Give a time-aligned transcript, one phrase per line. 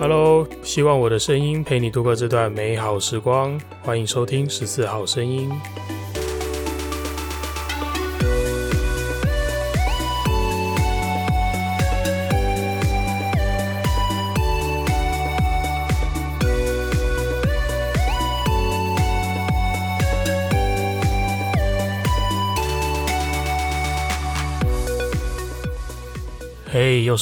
[0.00, 3.60] Hello，希望我的声音陪你度过这段美好时光。
[3.82, 5.50] 欢迎收听十四号声音。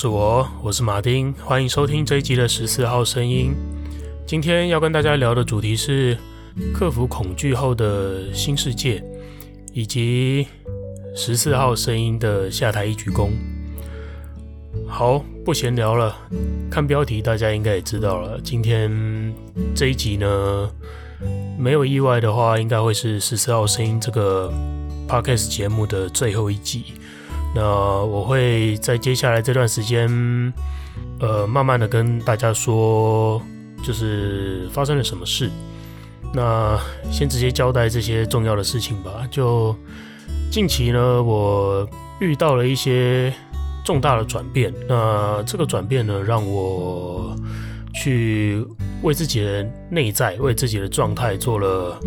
[0.01, 3.53] 是我，我是马丁，欢迎收听这一集的十四号声音。
[4.25, 6.17] 今天要跟大家聊的主题是
[6.73, 9.03] 克服恐惧后的新世界，
[9.73, 10.47] 以及
[11.17, 13.31] 十四号声音的下台一鞠躬。
[14.87, 16.17] 好，不闲聊了，
[16.71, 18.41] 看标题大家应该也知道了。
[18.41, 19.35] 今天
[19.75, 20.71] 这一集呢，
[21.59, 24.49] 没有意外的话，应该会是十四号声音这个
[25.09, 26.85] podcast 节目的最后一集。
[27.55, 27.63] 那
[28.05, 30.07] 我会在接下来这段时间，
[31.19, 33.43] 呃，慢慢的跟大家说，
[33.83, 35.51] 就是发生了什么事。
[36.33, 36.79] 那
[37.11, 39.27] 先直接交代这些重要的事情吧。
[39.31, 39.75] 就
[40.53, 41.89] 近期呢，我
[42.21, 43.33] 遇到了一些
[43.83, 44.73] 重大的转变。
[44.87, 47.35] 那这个转变呢，让我
[47.95, 48.65] 去
[49.03, 51.99] 为自己的内在、为自己的状态做了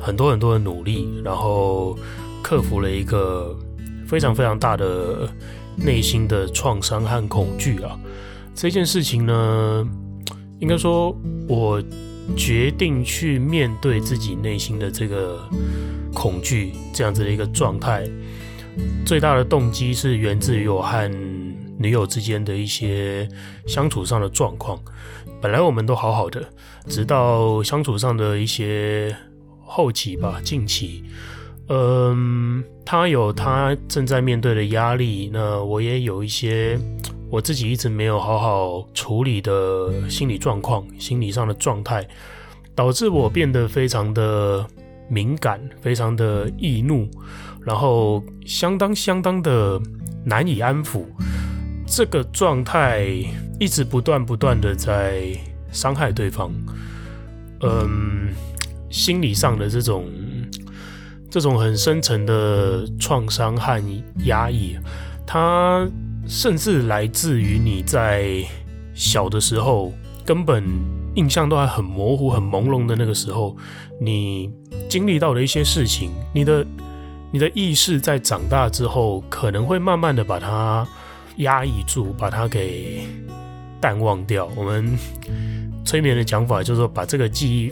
[0.00, 1.98] 很多很多的努力，然后
[2.42, 3.54] 克服了一个。
[4.08, 5.28] 非常非常大的
[5.76, 7.96] 内心的创伤和恐惧啊！
[8.54, 9.86] 这件事情呢，
[10.58, 11.14] 应该说，
[11.46, 11.80] 我
[12.34, 15.38] 决定去面对自己内心的这个
[16.14, 18.08] 恐惧，这样子的一个状态。
[19.04, 21.10] 最大的动机是源自于我和
[21.78, 23.28] 女友之间的一些
[23.66, 24.80] 相处上的状况。
[25.40, 26.42] 本来我们都好好的，
[26.88, 29.14] 直到相处上的一些
[29.64, 31.04] 后期吧，近期。
[31.70, 36.78] 嗯，他有他正在面对的压力，那我也有一些
[37.28, 42.08] 我自己一直没有好好处理的心理状况、心理上的状态，
[42.74, 44.66] 导致我变得非常的
[45.10, 47.06] 敏感，非常的易怒，
[47.62, 49.78] 然后相当相当的
[50.24, 51.04] 难以安抚。
[51.86, 53.06] 这个状态
[53.60, 55.36] 一直不断不断的在
[55.70, 56.50] 伤害对方，
[57.60, 58.28] 嗯，
[58.88, 60.06] 心理上的这种。
[61.30, 63.82] 这种很深层的创伤和
[64.24, 64.76] 压抑，
[65.26, 65.86] 它
[66.26, 68.42] 甚至来自于你在
[68.94, 69.92] 小的时候，
[70.24, 70.64] 根本
[71.14, 73.56] 印象都还很模糊、很朦胧的那个时候，
[74.00, 74.50] 你
[74.88, 76.66] 经历到的一些事情，你的
[77.30, 80.86] 你的意识在长大之后，可能会慢慢的把它
[81.36, 83.02] 压抑住，把它给
[83.80, 84.50] 淡忘掉。
[84.56, 84.98] 我们
[85.84, 87.70] 催眠的讲法就是说，把这个记忆。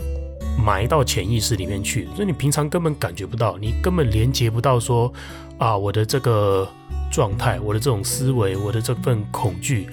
[0.57, 5.11] 埋到潜意识里面去，所以你平常根本感觉不到，你根本连接不到说
[5.57, 6.67] 啊，我的这个
[7.11, 9.87] 状态，我的这种思维，我的这份恐惧，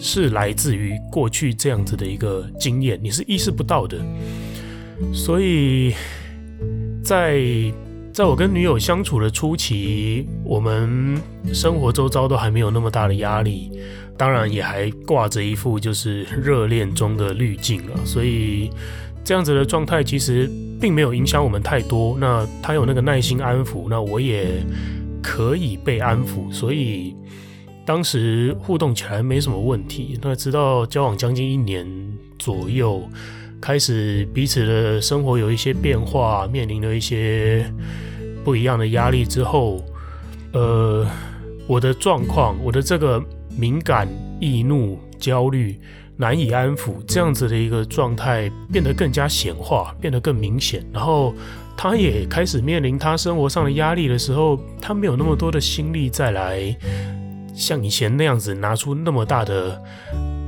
[0.00, 3.98] 是来自于过去这样子的一个经验，你是意识不到的。
[5.12, 5.94] 所以
[7.04, 7.40] 在
[8.12, 11.20] 在我跟女友相处的初期，我们
[11.52, 13.70] 生活周遭都还没有那么大的压力，
[14.16, 18.70] 当然也还挂着一副就是热恋中的滤镜了，所以。
[19.26, 20.48] 这样子的状态其实
[20.80, 22.16] 并没有影响我们太多。
[22.20, 24.64] 那他有那个耐心安抚，那我也
[25.20, 27.12] 可以被安抚，所以
[27.84, 30.16] 当时互动起来没什么问题。
[30.22, 31.84] 那直到交往将近一年
[32.38, 33.02] 左右，
[33.60, 37.68] 开始彼此的生活有一些变化，面临了一些
[38.44, 39.84] 不一样的压力之后，
[40.52, 41.04] 呃，
[41.66, 43.20] 我的状况，我的这个
[43.58, 44.08] 敏感、
[44.40, 45.76] 易怒、焦虑。
[46.18, 50.82] 难以安抚，这样子的一个状态变得更加显化，变得更明显。
[50.90, 51.34] 然后
[51.76, 56.74] 他也开始面临他生活上的压力的时候，他没有那么多的心力再来
[57.54, 59.78] 像以前那样子拿出那么大的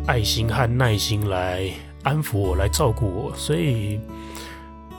[0.07, 1.71] 爱心和耐心来
[2.03, 3.37] 安抚我，来照顾我。
[3.37, 4.01] 所以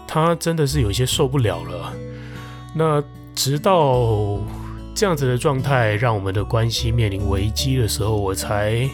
[0.07, 1.91] 他真的是有些受不了了。
[2.75, 3.03] 那
[3.33, 4.39] 直到
[4.93, 8.87] 这样子的状态让我们的关系面临危机的时候，我才。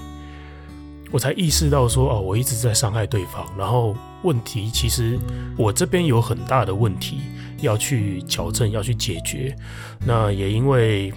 [1.16, 5.18] 我才意识到说，哦，我一直在伤害对方，然后问题其实
[5.58, 7.20] 我这边有很大的问题
[7.62, 9.56] 要去矫正，要去解决。
[10.06, 11.14] 那也因为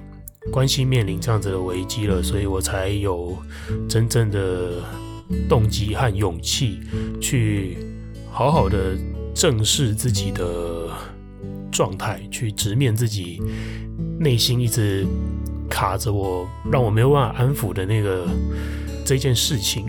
[0.53, 3.37] 关系面临这样子的危机了，所以我才有
[3.89, 4.75] 真正的
[5.49, 6.79] 动机和勇气
[7.21, 7.77] 去
[8.31, 8.97] 好好的
[9.35, 10.91] 正视自己的
[11.73, 13.43] 状态，去直面自己
[14.17, 15.05] 内心一直
[15.69, 18.29] 卡着我，让我没有办法安抚的那个。
[19.08, 19.87] 这件事情，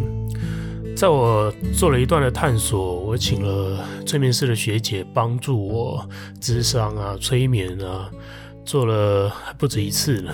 [0.95, 8.09] 在我做了一段的探索，我请了催眠师的学姐帮助我智商啊、催眠啊，
[8.63, 10.33] 做了不止一次了，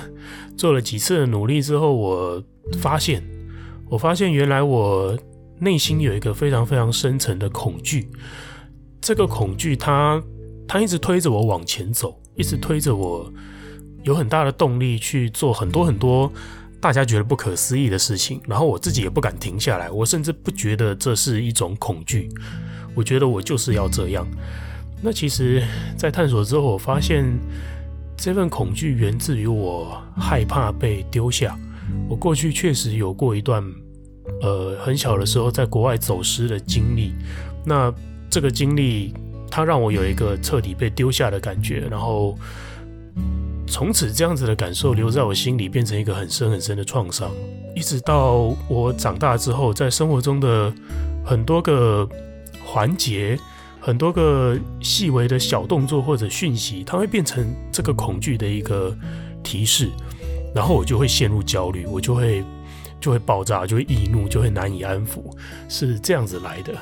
[0.55, 2.43] 做了几次的努力之后，我
[2.73, 3.23] 发现，
[3.89, 5.17] 我发现原来我
[5.57, 8.07] 内心有一个非常非常深层的恐惧。
[9.01, 10.21] 这个恐惧，它
[10.67, 13.33] 它一直推着我往前走，一直推着我
[14.03, 16.31] 有很大的动力去做很多很多
[16.85, 18.39] 大家觉得不可思议的事情。
[18.45, 22.29] 然后我自己也不敢停下来，我甚至不觉得这是一种恐惧，
[22.93, 24.23] 我觉得我就是要这样。
[25.01, 25.63] 那其实，
[25.97, 27.25] 在探索之后，我发现
[28.15, 31.57] 这份恐惧源自于我害怕被丢下。
[32.07, 33.63] 我过去确实有过一段，
[34.43, 37.15] 呃，很小的时候在国外走失的经历。
[37.65, 37.91] 那
[38.29, 39.11] 这个经历，
[39.49, 42.37] 它让我有一个彻底被丢下的感觉，然后
[43.75, 47.29] 从此这样子的感受留在我心里，变成一个很深很深的创伤。
[47.75, 50.73] 一直到我长大之后，在生活中的
[51.25, 52.07] 很多个
[52.63, 53.37] 环节，
[53.81, 58.97] 很多个细微的小动作或者讯息，它会变成这个恐惧的一个
[59.43, 59.89] 提示。
[60.55, 62.45] 然后我就会陷入焦虑，我就会
[63.01, 65.21] 就会爆炸，就会易怒，就会难以安抚，
[65.67, 66.73] 是这样子来的。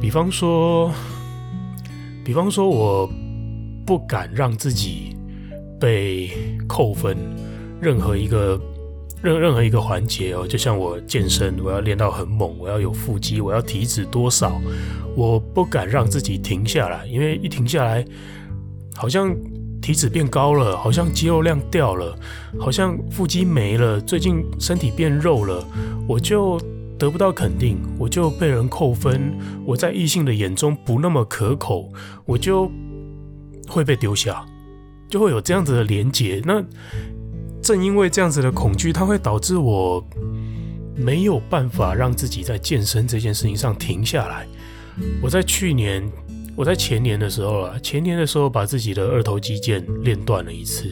[0.00, 0.90] 比方说，
[2.24, 3.06] 比方说，我
[3.84, 5.14] 不敢让自己
[5.80, 6.30] 被
[6.66, 7.16] 扣分，
[7.80, 8.60] 任何一个
[9.22, 14.60] 任任何一个环节哦，就像我健身，我要练到很猛，我要有腹肌，我要体脂多少，
[15.16, 18.04] 我不敢让自己停下来，因为一停下来，
[18.94, 19.34] 好像。
[19.80, 22.14] 体脂变高了，好像肌肉量掉了，
[22.58, 25.64] 好像腹肌没了，最近身体变肉了，
[26.06, 26.60] 我就
[26.98, 29.32] 得不到肯定，我就被人扣分，
[29.64, 31.90] 我在异性的眼中不那么可口，
[32.26, 32.70] 我就
[33.68, 34.44] 会被丢下，
[35.08, 36.42] 就会有这样子的连结。
[36.44, 36.62] 那
[37.62, 40.04] 正因为这样子的恐惧，它会导致我
[40.96, 44.46] 没有办法让自己在健身这件事情上停下来。
[45.22, 46.08] 我在去年。
[46.56, 50.90] 我在前年的时候啊，前年的时候把自己的二头肌腱练断了一次。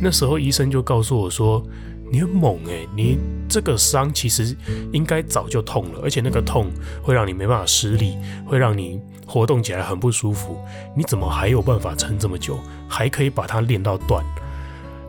[0.00, 1.62] 那时候医生就告诉我说
[2.10, 3.18] ：“你很猛欸，你
[3.48, 4.56] 这个伤其实
[4.92, 6.70] 应该早就痛了，而且那个痛
[7.02, 8.16] 会让你没办法施力，
[8.46, 10.58] 会让你活动起来很不舒服。
[10.96, 12.58] 你怎么还有办法撑这么久，
[12.88, 14.24] 还可以把它练到断？”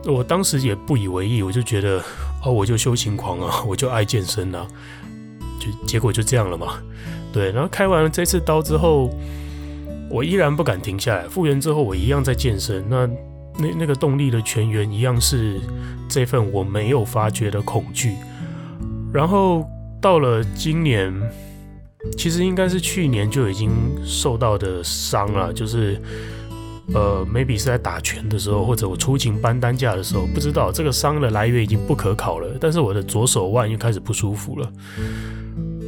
[0.06, 2.02] 我当时也不以为意，我就觉得
[2.44, 4.66] 哦，我就修行狂啊，我就爱健身啊，
[5.58, 6.82] 就结果就这样了嘛。
[7.32, 9.10] 对，然后开完了这次刀之后。
[10.12, 11.28] 我依然不敢停下来。
[11.28, 12.84] 复原之后，我一样在健身。
[12.90, 13.08] 那
[13.60, 15.60] 那那个动力的泉源一样是
[16.08, 18.14] 这份我没有发觉的恐惧。
[19.12, 19.68] 然后
[20.00, 21.12] 到了今年，
[22.16, 23.70] 其实应该是去年就已经
[24.04, 26.00] 受到的伤了，就是
[26.94, 32.56] 呃，maybe 是在打拳的时候，或者我出勤搬担架的时候，不知道这个伤的来源已经不可考了。
[32.60, 34.72] 但是我的左手腕又开始不舒服了。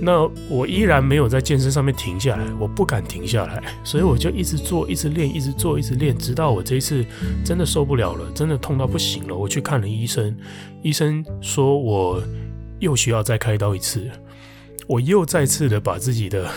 [0.05, 7.07] 那我依然没有在健身上面停下来，我不敢停下来，所以我就一直做，一直练，一直做，一直练，直到我这一次
[7.45, 10.37] 真的受不了了，真的痛到不行了，我去看了医生，
[10.83, 12.21] 医生说我
[12.81, 14.11] 又需要再开刀一次，
[14.89, 16.51] 我又再次的把自己的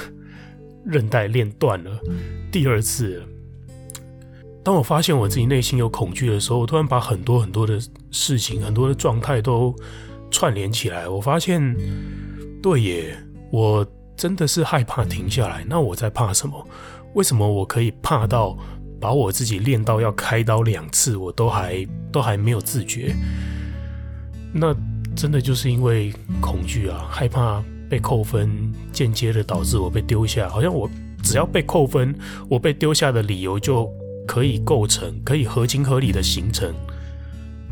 [0.84, 1.92] 韧带练断了，
[2.52, 3.22] 第二次。
[4.64, 9.76] 当我发现我自己内心有恐惧的时候，我突然把很多很多的事情、很多的状态都
[10.32, 11.78] 串联起来，我发现，
[12.60, 13.16] 对耶。
[13.56, 13.88] 我
[14.18, 16.68] 真的是害怕停下来，那我在怕什么？
[17.14, 18.58] 为什么我可以怕到
[19.00, 23.16] 把我自己练到要开刀两次，我都还都还没有自觉？
[24.54, 24.76] 那
[25.16, 28.52] 真的就是因为恐惧啊，害怕被扣分，
[28.92, 30.50] 间接的导致我被丢下。
[30.50, 30.90] 好像我
[31.24, 32.14] 只要被扣分，
[32.50, 33.90] 我被丢下的理由就
[34.28, 36.76] 可以构成，可以合情合理的形成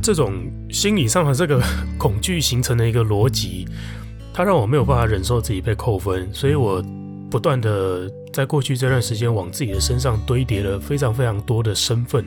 [0.01, 1.61] 这种心理上的这个
[1.97, 3.67] 恐惧形成的一个逻辑。
[4.33, 6.83] 它让我没有办法忍受自己被扣分，所以我
[7.29, 12.25] 不断的在过去这段时间往自己的身上堆叠了非常非常多的身份，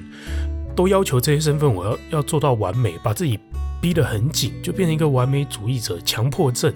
[0.76, 3.38] 都要求这些身份我要要做到完美，把自己
[3.80, 6.72] 逼得很紧，就变成一个完美主义者，强迫症。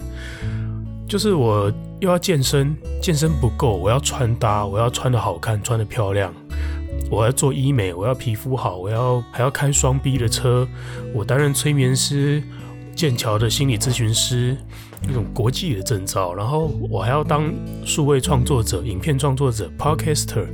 [1.07, 6.33] 就是我又要健身，健身不够，我要穿搭，我要穿得好看，穿得漂亮，
[7.09, 10.67] 我要做医美，我要皮肤好，我要还要开双 B 的车，
[11.13, 12.41] 我担任催眠师，
[12.95, 14.55] 剑桥的心理咨询师。
[15.03, 17.51] 那种国际的证照，然后我还要当
[17.83, 20.45] 数位创作者、影片创作者、Podcaster，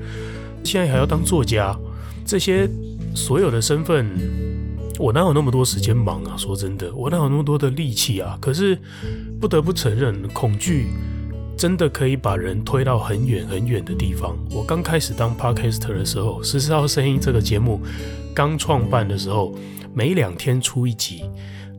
[0.64, 1.78] 现在还要当作家，
[2.26, 2.70] 这些
[3.14, 4.08] 所有的身份，
[4.98, 6.36] 我哪有那么多时间忙啊？
[6.38, 8.38] 说真的，我哪有那么多的力气啊？
[8.42, 8.78] 可是
[9.40, 10.88] 不得不承认，恐惧
[11.58, 14.38] 真的可以把人推到很远很远的地方。
[14.52, 17.82] 我刚开始当 Podcaster 的时候，十四号声音这个节目
[18.34, 19.54] 刚创办的时候，
[19.94, 21.26] 每两天出一集，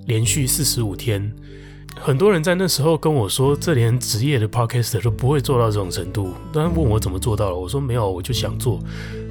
[0.07, 1.33] 连续四十五天。
[2.01, 6.33] 很多人在那时候跟我说，这连职业的 podcaster 都不会做到这种程度。
[6.53, 8.81] 当然问我怎么做到了，我说没有，我就想做。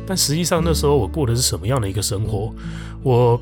[0.05, 2.53] 但实际上那时候我过的是什么样的一个生活？
[3.03, 3.39] 我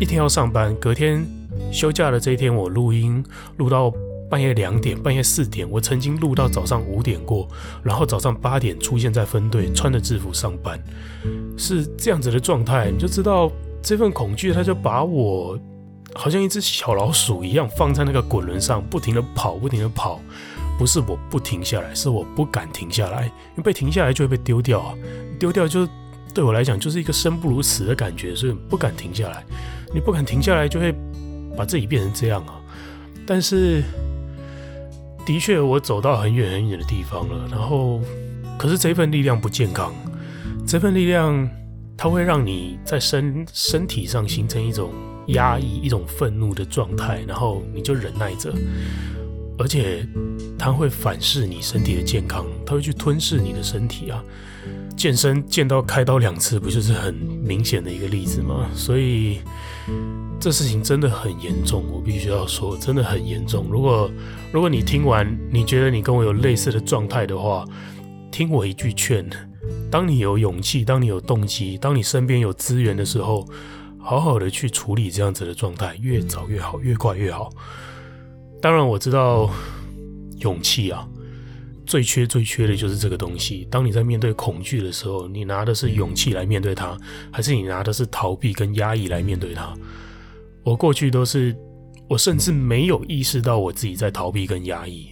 [0.00, 1.24] 一天要上班，隔天
[1.72, 3.22] 休假的这一天我录音，
[3.58, 3.92] 录到
[4.28, 7.46] 半夜两点、半夜四点，我曾经录到早上五点过，
[7.82, 10.82] 然后早上八点出现在分队，穿着制服上班，
[11.56, 13.50] 是这样子的状态，你就知道
[13.82, 15.58] 这份恐惧，他就把我
[16.14, 20.20] 好像一只小老鼠一样放在那个滚轮上，不停的跑，不停的跑。
[20.78, 24.94] 不是我不停下来，是我不敢停下来，因为被停下来就会被丢掉啊，
[25.38, 25.86] 丢掉就
[26.32, 29.44] 对我来讲就是一个生不如死的感觉，所以不敢停下来。
[29.92, 30.94] 你不敢停下来，就会
[31.56, 32.60] 把自己变成这样啊。
[33.26, 33.82] 但是。
[35.26, 37.46] 的确，我走到很远很远的地方了。
[37.50, 38.00] 然后，
[38.58, 39.94] 可是这份力量不健康。
[40.66, 41.48] 这份力量，
[41.96, 44.90] 它会让你在身身体上形成一种
[45.32, 48.52] 压抑、一种愤怒的状态，然后你就忍耐着。
[49.58, 50.06] 而且，
[50.58, 54.24] 它会反噬你身体的健康，它会去吞噬你的身体啊。
[54.96, 58.68] 健身健到开刀两次，不就是很明显的一个例子吗？
[58.74, 59.40] 所以。
[60.42, 63.66] 这事情真的很严重，我必须要说，真的很严重。
[63.70, 64.10] 如果
[64.50, 67.62] 如果你听完，你觉得你跟我有类似的状态的话，
[68.32, 69.28] 听我一句劝：
[69.90, 73.46] 当你有勇气，当你有动机，当你身边有资源的时候，
[74.02, 77.50] 好好的去处理这样子的状态，越早越好，越快越好。
[78.60, 79.48] 当然，我知道
[80.40, 81.08] 勇气啊，
[81.86, 83.66] 最缺最缺的就是这个东西。
[83.70, 86.96] 当你在面对恐惧的时候，你拿的是勇气来面对它，
[87.30, 89.72] 还是你拿的是逃避跟压抑来面对它？
[90.62, 91.56] 我过去都是，
[92.08, 95.08] 我甚至没有意识到我自己在逃避跟压抑，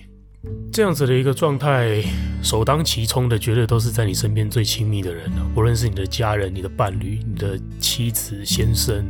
[0.73, 2.02] 这样子的一个状态，
[2.42, 9.04] 首当其冲的绝对都是在你身边最亲密的人，无论是你的家人、你的伴侣、你的妻子、先生、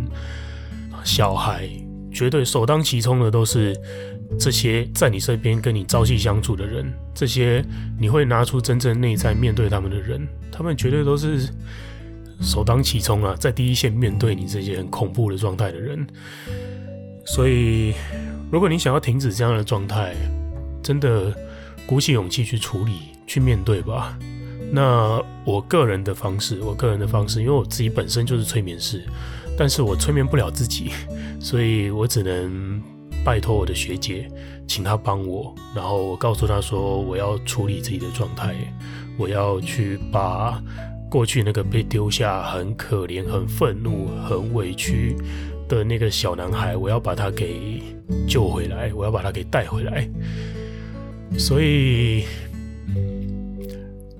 [1.04, 1.68] 小孩，
[2.12, 3.76] 绝对首当其冲的都是
[4.38, 7.64] 这些在你身边跟你朝夕相处的人，这些
[7.98, 11.48] 你会拿出真正内在面对他们的人，他们绝对都是。
[12.40, 16.06] 首当其冲啊，在第一线面对你这些很恐怖的状态的人，
[17.26, 17.92] 所以
[18.48, 20.14] 如果你想要停止这样的状态，
[20.82, 21.34] 真的
[21.86, 22.92] 鼓起勇气去处理、
[23.26, 24.18] 去面对吧。
[24.70, 29.02] 那我个人的方式，我个人的方式，因为我自己本身就是催眠师，
[29.56, 30.90] 但是我催眠不了自己，
[31.40, 32.82] 所以我只能
[33.24, 34.30] 拜托我的学姐，
[34.66, 38.54] 请她帮我，然后我告诉她说，我要处理自己的状态，
[39.18, 40.62] 我要去把。
[41.10, 45.16] 过去那个被丢下、很可怜、很愤怒、很委屈
[45.66, 47.82] 的那个小男孩，我要把他给
[48.28, 50.06] 救回来，我要把他给带回来。
[51.36, 52.24] 所以，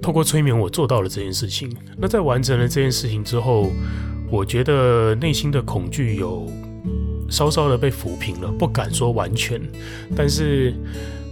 [0.03, 1.75] 透过催眠，我做到了这件事情。
[1.97, 3.71] 那在完成了这件事情之后，
[4.31, 6.51] 我觉得内心的恐惧有
[7.31, 9.61] 稍稍的被抚平了，不敢说完全，
[10.17, 10.75] 但是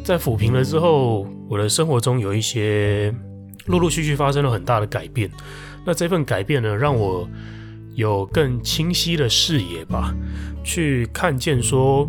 [0.04, 3.14] 在抚平了之后，我的生活中有一些。
[3.66, 5.28] 陆陆续续发生了很大的改变，
[5.85, 7.28] 那这份改变呢，让我
[7.97, 10.14] 有更清晰的视野吧，
[10.62, 12.09] 去看见说，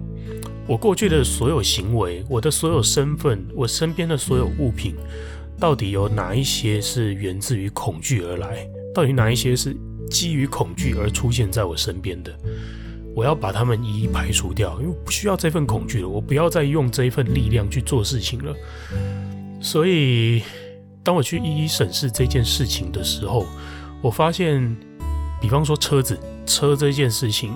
[0.67, 4.95] 我过去的所有行为，我的所有身份，我身边的所有物品，
[5.59, 8.67] 到底有哪一些是源自于恐惧而来？
[8.93, 9.75] 到底哪一些是
[10.09, 12.37] 基于恐惧而出现在我身边的？
[13.15, 18.55] 我要把它们一一排除掉，因为不需要这份恐惧了，我不要再用这一份力量去做事情了，
[19.61, 20.43] 所以。
[21.03, 23.45] 当我去一一审视这件事情的时候，
[24.01, 24.75] 我发现，
[25.39, 27.55] 比方说车子，车这件事情，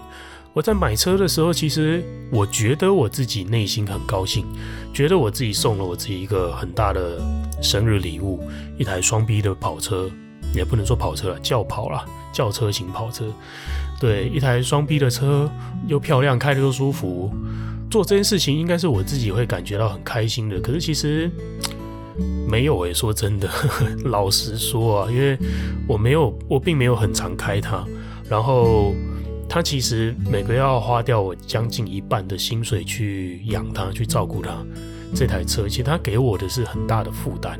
[0.53, 4.45] 我在买车的时候，其实我觉得我自己内心很高兴，
[4.93, 7.21] 觉得我自己送了我自己一个很大的
[7.61, 8.43] 生日礼物，
[8.77, 10.09] 一台双 B 的跑车，
[10.53, 13.25] 也不能说跑车了，轿跑啦，轿车型跑车，
[13.99, 15.49] 对，一台双 B 的车
[15.87, 17.31] 又漂亮，开着又舒服，
[17.89, 20.59] 做这件事情应该是我自己会感觉到很开心的。
[20.59, 21.29] 可是其实。
[22.47, 25.37] 没有诶、欸，说真的，呵呵，老实说啊，因为
[25.87, 27.85] 我没有，我并没有很常开它，
[28.29, 28.93] 然后
[29.53, 34.65] 他其实每个月要花掉我将近一半的薪水去养它，去照顾它。
[35.13, 37.59] 这台车其实它给我的是很大的负担，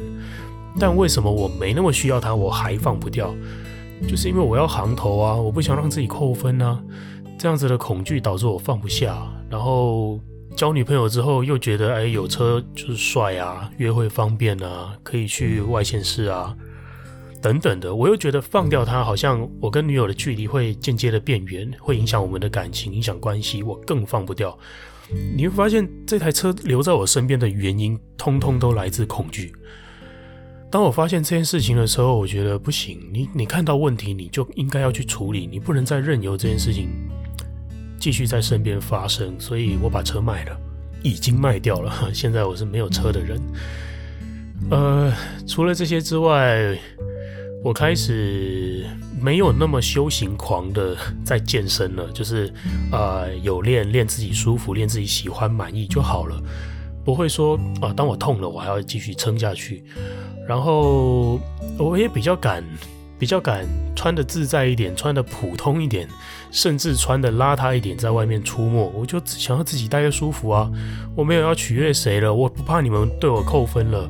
[0.80, 3.36] 但为什么我没那么需要它，我还放不掉？
[4.08, 6.82] 就是因为我要行头啊，我不想让自己扣分啊，
[7.38, 10.18] 这样子的恐惧导致我放不下，然后。
[10.54, 16.54] 交女朋友之后，又觉得哎，有车就是帅啊，约会方便啊，可以去外县市啊，
[17.42, 17.94] 等等的。
[17.94, 24.58] 我又觉得放掉它，好像我跟女友的距离会间接的变远，会影响我们的感情，影响关系，我更放不掉。
[25.36, 29.52] 你会发现，这台车留在我身边的原因，通通都来自恐惧。
[30.70, 36.88] 当我发现这件事情的时候，我觉得不行，你你看到问题，你就应该要去处理，你不能再任由这件事情。
[38.00, 40.58] 继续在身边发生，所以我把车卖了，
[41.04, 41.94] 已经卖掉了。
[42.14, 43.40] 现在我是没有车的人。
[44.70, 45.14] 呃，
[45.46, 46.80] 除了这些之外，
[47.64, 48.86] 我开始
[49.22, 52.52] 没有那么修行狂的在健身了， 就是
[52.92, 56.42] 呃有练练自己舒服，练自己喜欢满意就好了。
[57.06, 59.84] 不会说啊，当我痛了，我还要继续撑下去。
[60.48, 61.40] 然后
[61.78, 62.64] 我也比较敢，
[63.18, 63.66] 比较敢
[63.96, 66.08] 穿得自在一点，穿得普通一点，
[66.52, 68.92] 甚至穿得邋遢一点，在外面出没。
[68.96, 70.70] 我就想要自己待着舒服啊，
[71.16, 74.10] 我没有要取悦谁了，我不怕你们对我扣分了，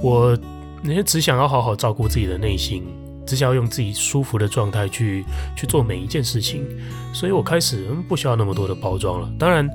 [0.00, 0.38] 我
[0.82, 2.84] 那些只想要好好照顾自己的内心，
[3.26, 5.24] 只想要用自己舒服的状态去
[5.56, 6.64] 去做每一件事情。
[7.12, 9.32] 所以我开始不需要那么多的包装了。
[9.38, 9.68] 当然。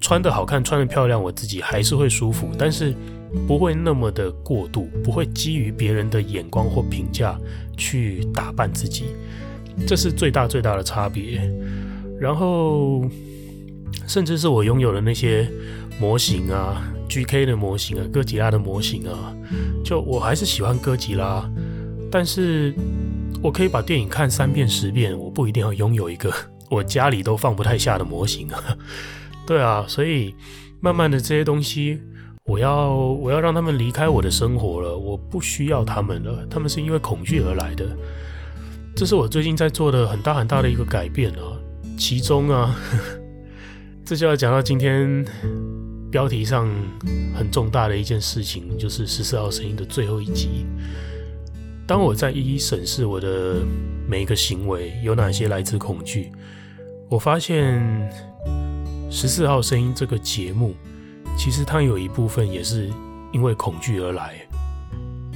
[0.00, 2.94] 穿得好看，穿得漂亮，我自己还是会舒服，但是
[3.48, 7.36] 不会那么的过度，不会基于别人的眼光或评价
[7.76, 9.06] 去打扮自己，
[9.88, 11.40] 这是最大最大的差别。
[12.20, 13.04] 然后，
[14.06, 15.50] 甚至是我拥有的那些
[15.98, 19.34] 模型啊，GK 的模型啊，哥吉拉的模型啊，
[19.84, 21.48] 就我还是喜欢哥吉拉，
[22.10, 22.74] 但是
[23.42, 26.32] 我可以把电影看三遍十遍，我不一定要拥有一个
[26.70, 28.62] 我家里都放不太下的模型啊。
[29.46, 30.34] 对啊，所以
[30.80, 32.00] 慢慢的这些东西，
[32.44, 37.86] 我要我要让他们离开我的生活了，我不需要他们了，他们是因为恐惧而来的，
[38.94, 41.56] 这是我最近在做的很大很大的一个改变啊。
[41.96, 42.76] 其中啊，
[44.04, 45.24] 这就要讲到今天
[46.10, 46.68] 标题上
[47.34, 50.66] 很重大的一件事情，就是十四号声音的最后一集。
[51.86, 53.56] 当我在一一审视我的
[54.06, 56.30] 每一个行为有哪些来自恐惧，
[57.08, 57.82] 我发现。
[59.10, 60.74] 十四号声音这个节目，
[61.34, 62.90] 其实它有一部分也是
[63.32, 64.34] 因为恐惧而来。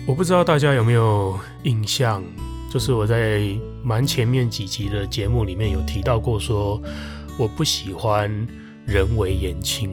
[0.06, 2.22] 我不知道大家有没有印象，
[2.70, 3.48] 就是我在
[3.82, 6.78] 蛮前面几集的节目里面有提到过，说
[7.38, 8.30] 我不喜欢
[8.86, 9.90] 人为言轻，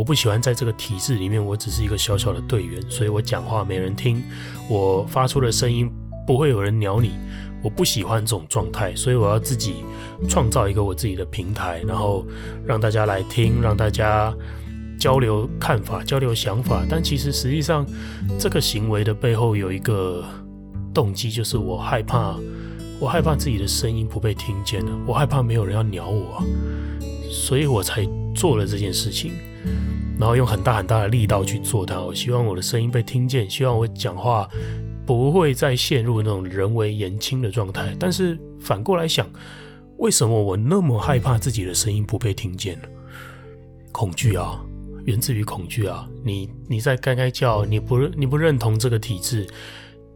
[0.00, 4.22] 我不喜欢在这个体制里面，我只是一个小小的队员，所以我讲话没人听，
[4.66, 5.92] 我发出的声音
[6.26, 7.10] 不会有人鸟你。
[7.62, 9.84] 我不喜欢这种状态，所以我要自己
[10.26, 12.26] 创造一个我自己的平台，然后
[12.64, 14.34] 让大家来听，让大家
[14.98, 16.82] 交流看法、交流想法。
[16.88, 17.84] 但其实实际上，
[18.38, 20.24] 这个行为的背后有一个
[20.94, 22.34] 动机，就是我害怕，
[22.98, 26.42] 我害怕自己的声音不被听见了，我害怕没有人要鸟我，
[27.30, 29.32] 所以我才做了这件事情，
[30.20, 32.00] 然后用很大很大的力道去做它。
[32.00, 34.48] 我希望我的声音被听见，希望我讲话。
[35.06, 39.28] 不会再陷入那种人为言轻的状态，但是反过来想，
[39.96, 42.80] 为什么我那么害怕自己的声音不被听见？
[43.90, 44.64] 恐惧啊，
[45.06, 46.08] 源自于恐惧啊！
[46.22, 49.44] 你你在该该叫，你不你不认同这个体制，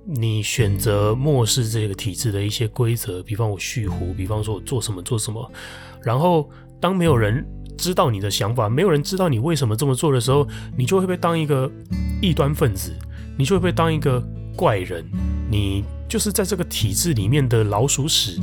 [0.04, 5.50] 你选择漠视这个体制的一些规则，比方我蓄胡，比方说我做什么做什么，
[6.04, 6.48] 然后
[6.80, 7.44] 当没有人
[7.84, 11.70] 知道你的想法，没有人知道你为什么这么做的时候，你就会被当一个
[12.22, 12.90] 异端分子，
[13.36, 14.22] 你就会被当一个。
[14.56, 15.04] 怪人，
[15.50, 18.40] 你就是在这个体制里面的老鼠屎。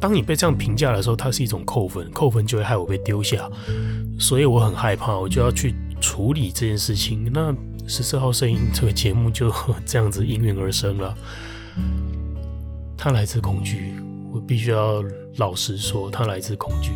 [0.00, 3.50] 当你被这样评价的时候，它是一种扣分，扣分就会害我被丢下，
[4.20, 7.28] 所以我很害怕，我就要去处理这件事情。
[7.34, 7.52] 那
[7.88, 9.52] 十四号声音这个节目就
[9.84, 11.12] 这样子应运而生了。
[12.96, 13.94] 它来自恐惧，
[14.32, 15.02] 我必须要
[15.38, 16.92] 老实说，它来自恐惧。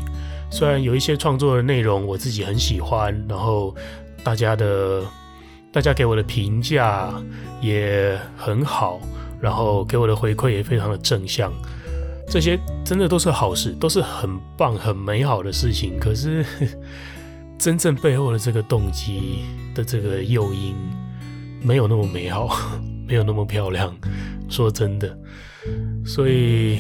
[0.50, 3.74] 虽然有一些创作的内容我自己很喜欢，然后
[4.22, 5.02] 大家的。
[5.70, 7.12] 大家给我的评价
[7.61, 8.98] 也很好，
[9.38, 11.52] 然后给我的回馈也非常的正向，
[12.26, 16.00] 这些真的都是好事，都是很棒、很美好的事情。
[16.00, 16.42] 可是，
[17.58, 19.40] 真正背后的这个动机
[19.74, 20.74] 的这个诱因，
[21.62, 22.48] 没有那么美好，
[23.06, 23.94] 没有那么漂亮。
[24.48, 25.16] 说真的，
[26.02, 26.78] 所以，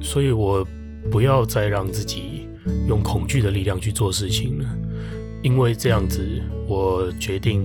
[0.00, 0.66] 所以我
[1.12, 2.43] 不要再让自己
[2.86, 4.64] 用恐惧的力量去做事情了。
[5.42, 6.26] 因为这样子，
[6.66, 7.64] 我决定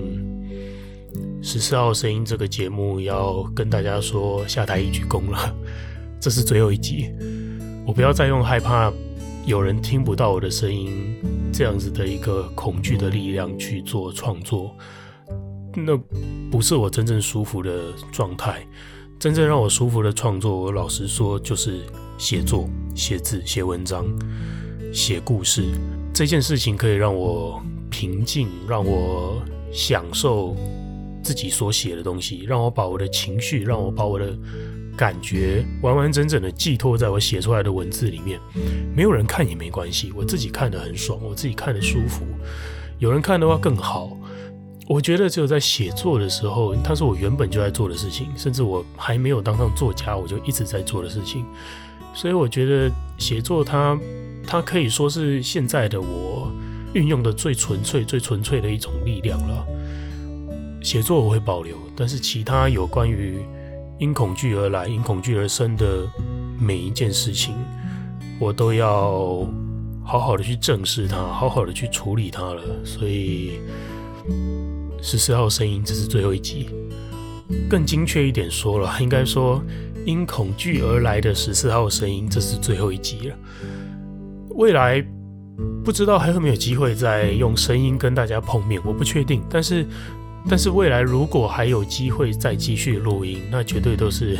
[1.42, 5.54] 十四号声音这个节目要跟大家说下台一鞠躬了。
[6.20, 7.10] 这是最后一集，
[7.86, 8.92] 我不要再用害怕
[9.46, 11.16] 有人听不到我的声音
[11.50, 14.76] 这样子的一个恐惧的力量去做创作，
[15.74, 15.96] 那
[16.50, 18.66] 不是我真正舒服的状态。
[19.18, 21.80] 真正让我舒服的创作，我老实说，就是
[22.18, 24.06] 写作、写字、写文章、
[24.92, 25.64] 写故事。
[26.12, 30.56] 这件事情可以让我平静，让我享受
[31.22, 34.36] 自己所写的东西，让我把我的情绪，让我把我的
[34.96, 38.38] 感觉完完整整的寄托在我写出来的文字里面。
[38.94, 42.24] 没有人看也没关系，我自己看得很爽，我自己看得舒服。
[42.98, 44.16] 有人看的话更好。
[44.88, 51.46] 我觉得只有在写作的时候，它是我原本就在做的事情，甚至我还没有当上作家，我就一直在做的事情。
[52.12, 53.96] 所以我觉得写作它。
[54.50, 56.50] 它可以说是现在的我
[56.92, 59.64] 运用的最纯粹、最纯粹的一种力量了。
[60.82, 63.38] 写作我会保留，但是其他有关于
[64.00, 66.04] 因恐惧而来、因恐惧而生的
[66.58, 67.54] 每一件事情，
[68.40, 69.46] 我都要
[70.02, 72.60] 好好的去正视它，好好的去处理它了。
[72.84, 73.60] 所以
[75.00, 76.70] 十四号声音，这是最后一集。
[77.68, 79.62] 更精确一点说了，应该说
[80.04, 83.36] 因恐惧而来的十四号声音，这是最后一集了。
[84.60, 85.02] 未来
[85.82, 89.42] 不知道还有没有机会再用声音跟大家碰面，我不确定。
[89.48, 89.86] 但是，
[90.50, 94.36] 但是未来如果还有机会再继续录音，那绝对都是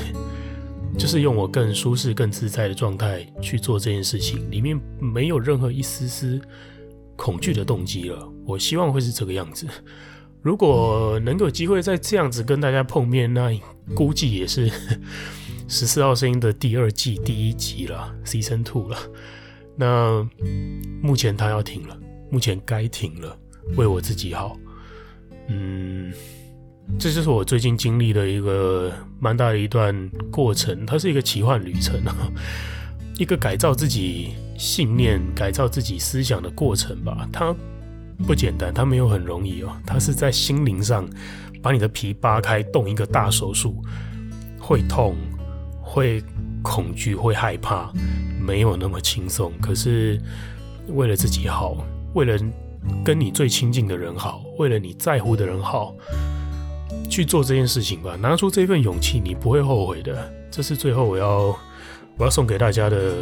[0.99, 6.39] 就是用我更舒适、更自在的状态去做这件事情，里面没有任何一丝丝
[7.17, 8.31] 恐惧的动机了。
[8.45, 9.67] 我希望会是这个样子。
[10.43, 13.59] 如果能有机会再这样子跟大家碰面，那
[13.95, 14.71] 估计也是
[15.67, 18.99] 十四号声音的第二季第一集了，Season Two 了。
[19.77, 20.27] 那
[21.03, 21.97] 目前他要停了，
[22.31, 23.37] 目前该停了，
[23.77, 24.57] 为我自己好。
[25.49, 26.13] 嗯，
[26.99, 32.15] 这就是我最近经历的一个蛮大的一段过程，它是一个奇幻旅程啊，
[33.19, 37.29] 一个改造自己信念、改造自己思想的过程吧。
[37.33, 37.55] 它。
[38.27, 39.75] 不简单，它没有很容易哦。
[39.87, 41.09] 它是在心灵上
[41.63, 43.83] 把你的皮扒开，动一个大手术，
[44.59, 45.17] 会痛，
[45.81, 46.23] 会
[46.63, 47.93] 恐惧，会害怕，
[48.41, 49.53] 没有那么轻松。
[49.61, 50.21] 可是
[50.89, 51.77] 为了自己好，
[52.15, 52.39] 为了
[53.05, 55.95] 跟你最亲近的人好，为了你在乎的人好，
[57.09, 58.17] 去做这件事情吧。
[58.17, 60.33] 拿出这份勇气，你不会后悔的。
[60.51, 61.57] 这是最后我要
[62.17, 63.15] 我要送给大家的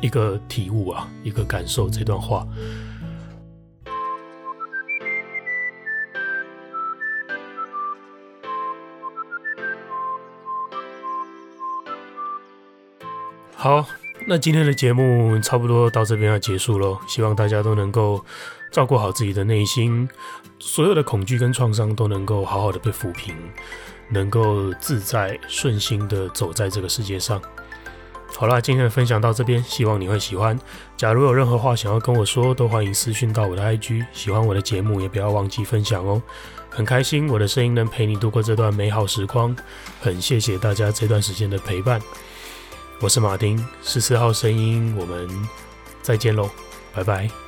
[0.00, 1.88] 一个体悟啊，一个感受。
[1.88, 2.46] 这段话。
[13.66, 13.84] 好，
[14.28, 16.96] 那今天的节目差不多到这边要结束喽。
[17.08, 18.24] 希望大家都能够
[18.70, 20.08] 照顾好自己的内心，
[20.60, 23.34] 所有的恐惧跟创伤都能够好好的被抚平，
[24.08, 27.42] 能够自在顺心的走在这个世界上。
[28.36, 30.56] 好啦，今天的分享到这边，希望你会喜欢。
[30.96, 34.06] 假如有任何话想要跟我说，都欢迎私讯到我的 IG。
[34.12, 36.22] 喜欢我的节目，也不要忘记分享哦。
[36.70, 39.56] 很开心我的声音能陪你度过这段美好时光，
[40.00, 42.00] 很谢谢大家这段时间的陪伴。
[42.98, 45.28] 我是马丁，十四号声音，我们
[46.02, 46.50] 再见喽，
[46.94, 47.45] 拜拜。